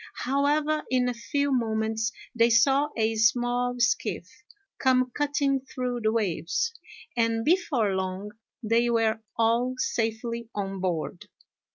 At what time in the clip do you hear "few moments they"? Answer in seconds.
1.13-2.49